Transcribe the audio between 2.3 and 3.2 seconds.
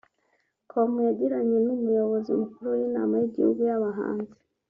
mukuru w'inama